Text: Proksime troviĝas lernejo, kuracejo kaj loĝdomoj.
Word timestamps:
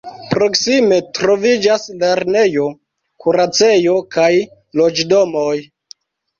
Proksime 0.29 0.97
troviĝas 1.17 1.85
lernejo, 2.05 2.67
kuracejo 3.27 4.01
kaj 4.19 4.33
loĝdomoj. 4.83 5.57